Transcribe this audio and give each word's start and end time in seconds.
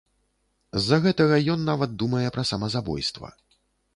З-за 0.85 0.97
гэтага 1.03 1.35
ён 1.55 1.61
нават 1.69 1.93
думае 2.03 2.23
пра 2.37 2.47
самазабойства. 2.53 3.33